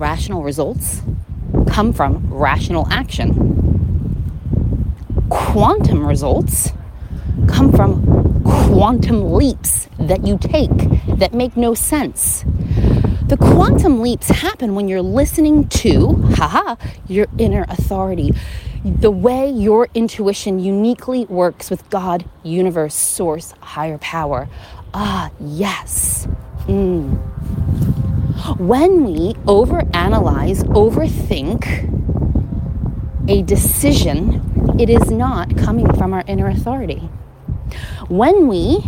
[0.00, 1.02] rational results
[1.68, 3.28] come from rational action.
[5.28, 6.72] Quantum results
[7.46, 10.70] come from quantum leaps that you take
[11.18, 12.44] that make no sense.
[13.26, 16.76] The quantum leaps happen when you're listening to, haha,
[17.06, 18.32] your inner authority.
[18.82, 24.48] The way your intuition uniquely works with God, universe, source, higher power.
[24.94, 26.26] Ah, yes.
[28.56, 31.66] When we overanalyze, overthink
[33.28, 37.10] a decision, it is not coming from our inner authority.
[38.08, 38.78] When we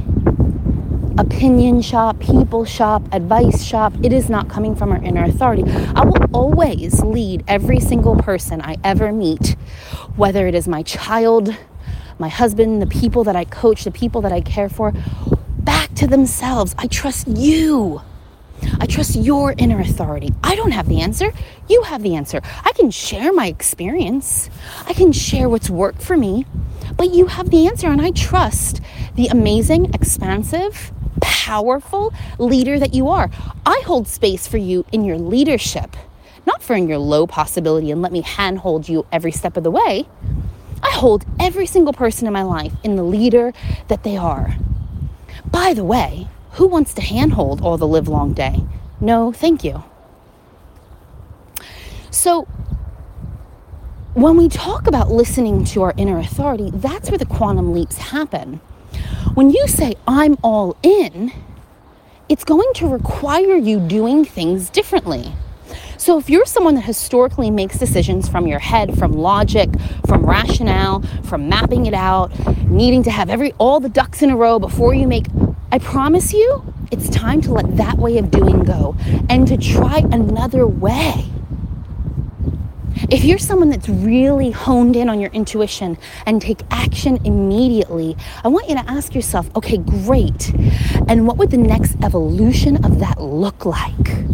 [1.18, 3.92] opinion shop, people shop, advice shop.
[4.02, 5.64] It is not coming from our inner authority.
[5.94, 9.56] I will always lead every single person I ever meet,
[10.16, 11.54] whether it is my child,
[12.18, 14.92] my husband, the people that I coach, the people that I care for,
[15.58, 16.74] back to themselves.
[16.78, 18.00] I trust you.
[18.80, 20.32] I trust your inner authority.
[20.42, 21.32] I don't have the answer.
[21.68, 22.40] You have the answer.
[22.64, 24.50] I can share my experience.
[24.86, 26.46] I can share what's worked for me,
[26.96, 27.88] but you have the answer.
[27.88, 28.80] And I trust
[29.14, 33.30] the amazing, expansive, powerful leader that you are.
[33.64, 35.96] I hold space for you in your leadership,
[36.46, 39.70] not for in your low possibility and let me handhold you every step of the
[39.70, 40.06] way.
[40.82, 43.52] I hold every single person in my life in the leader
[43.88, 44.56] that they are.
[45.50, 48.62] By the way, who wants to handhold all the live long day?
[49.00, 49.82] No, thank you.
[52.10, 52.42] So,
[54.14, 58.60] when we talk about listening to our inner authority, that's where the quantum leaps happen.
[59.34, 61.32] When you say, I'm all in,
[62.28, 65.32] it's going to require you doing things differently.
[65.96, 69.70] So, if you're someone that historically makes decisions from your head, from logic,
[70.06, 72.30] from rationale, from mapping it out,
[72.68, 75.26] needing to have every all the ducks in a row before you make,
[75.72, 78.94] I promise you, it's time to let that way of doing go
[79.30, 81.24] and to try another way.
[83.08, 88.48] If you're someone that's really honed in on your intuition and take action immediately, I
[88.48, 90.52] want you to ask yourself, okay, great.
[91.08, 94.26] And what would the next evolution of that look like?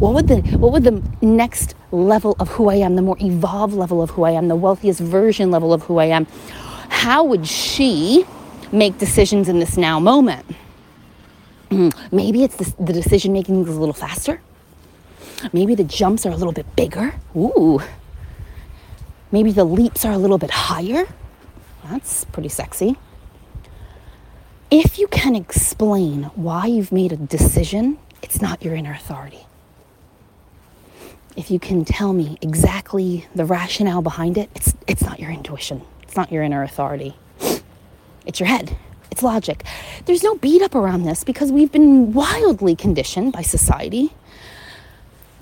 [0.00, 3.74] What would the what would the next level of who I am, the more evolved
[3.74, 6.26] level of who I am, the wealthiest version level of who I am?
[6.88, 8.26] How would she
[8.72, 10.46] make decisions in this now moment?
[12.12, 14.40] Maybe it's the, the decision making is a little faster.
[15.52, 17.14] Maybe the jumps are a little bit bigger.
[17.36, 17.80] Ooh.
[19.30, 21.06] Maybe the leaps are a little bit higher.
[21.90, 22.96] That's pretty sexy.
[24.70, 29.46] If you can explain why you've made a decision, it's not your inner authority.
[31.36, 35.82] If you can tell me exactly the rationale behind it, it's, it's not your intuition.
[36.02, 37.14] It's not your inner authority.
[38.26, 38.76] It's your head.
[39.10, 39.64] It's logic.
[40.04, 44.12] There's no beat up around this because we've been wildly conditioned by society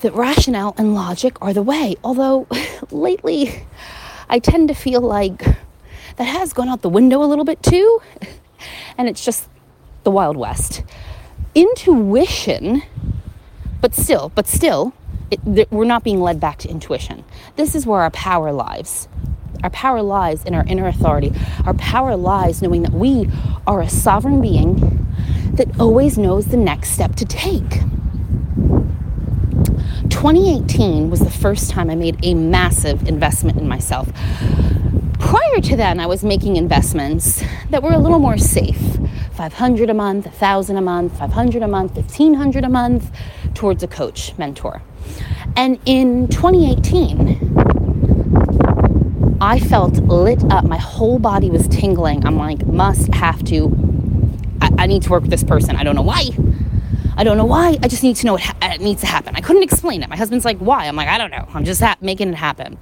[0.01, 1.97] that rationale and logic are the way.
[2.05, 2.47] Although
[2.91, 3.65] lately,
[4.29, 5.45] I tend to feel like
[6.17, 8.01] that has gone out the window a little bit too,
[8.99, 9.49] and it's just
[10.05, 10.83] the Wild West.
[11.55, 12.83] Intuition,
[13.81, 14.93] but still, but still,
[15.31, 17.25] it, we're not being led back to intuition.
[17.57, 19.09] This is where our power lies.
[19.67, 21.33] Our power lies in our inner authority.
[21.65, 23.29] Our power lies knowing that we
[23.67, 25.13] are a sovereign being
[25.55, 27.81] that always knows the next step to take.
[30.09, 34.09] 2018 was the first time I made a massive investment in myself.
[35.19, 39.01] Prior to then, I was making investments that were a little more safe
[39.33, 43.11] 500 a month, 1000 a month, 500 a month, 1500 a month
[43.55, 44.81] towards a coach, mentor.
[45.57, 47.66] And in 2018,
[49.47, 50.65] I felt lit up.
[50.65, 52.27] My whole body was tingling.
[52.27, 53.71] I'm like, must have to.
[54.61, 55.77] I, I need to work with this person.
[55.77, 56.31] I don't know why.
[57.17, 57.79] I don't know why.
[57.81, 59.37] I just need to know what ha- it needs to happen.
[59.37, 60.09] I couldn't explain it.
[60.09, 60.87] My husband's like, why?
[60.87, 61.47] I'm like, I don't know.
[61.55, 62.77] I'm just ha- making it happen.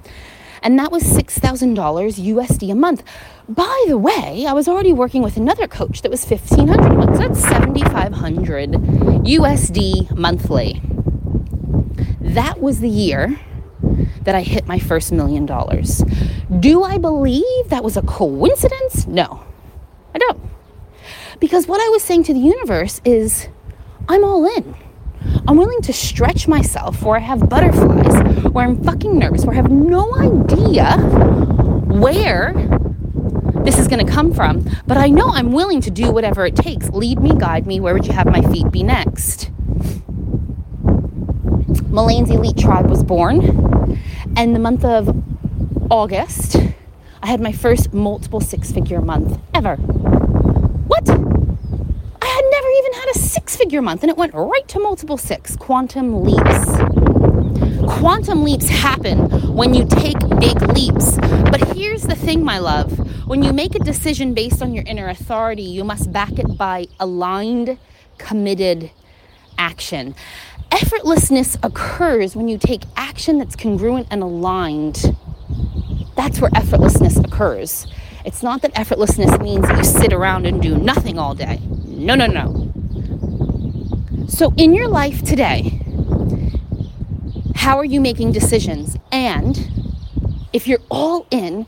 [0.63, 3.03] And that was $6,000 USD a month.
[3.47, 7.17] By the way, I was already working with another coach that was 1500 a month.
[7.17, 10.81] So that's 7500 USD monthly.
[12.19, 13.39] That was the year
[14.25, 16.03] that I hit my first million dollars.
[16.59, 19.07] Do I believe that was a coincidence?
[19.07, 19.43] No,
[20.13, 20.39] I don't.
[21.39, 23.47] Because what I was saying to the universe is,
[24.09, 24.75] I'm all in.
[25.47, 29.57] I'm willing to stretch myself where I have butterflies, where I'm fucking nervous, where I
[29.57, 30.97] have no idea
[31.87, 32.53] where
[33.63, 36.55] this is going to come from, but I know I'm willing to do whatever it
[36.55, 36.89] takes.
[36.89, 37.79] Lead me, guide me.
[37.79, 39.49] Where would you have my feet be next?
[41.89, 43.41] Malaine's Elite Tribe was born,
[44.35, 45.23] and the month of
[45.89, 46.57] August,
[47.21, 49.75] I had my first multiple six figure month ever.
[49.75, 51.09] What?
[51.09, 55.17] I had never even had a six figure month and it went right to multiple
[55.17, 56.77] six quantum leaps.
[57.99, 59.17] Quantum leaps happen
[59.53, 61.17] when you take big leaps.
[61.51, 65.09] But here's the thing, my love when you make a decision based on your inner
[65.09, 67.79] authority, you must back it by aligned,
[68.19, 68.91] committed
[69.57, 70.13] action.
[70.75, 75.15] Effortlessness occurs when you take action that's congruent and aligned.
[76.17, 77.87] That's where effortlessness occurs.
[78.25, 81.61] It's not that effortlessness means that you sit around and do nothing all day.
[81.85, 82.73] No, no, no.
[84.27, 85.79] So, in your life today,
[87.55, 88.97] how are you making decisions?
[89.13, 89.71] And
[90.51, 91.67] if you're all in,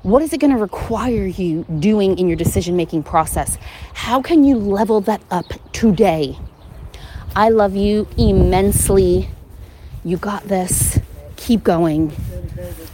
[0.00, 3.58] what is it going to require you doing in your decision making process?
[3.92, 6.38] How can you level that up today?
[7.34, 9.30] I love you immensely.
[10.04, 10.98] You got this.
[11.36, 12.12] Keep going.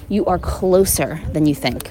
[0.09, 1.91] You are closer than you think.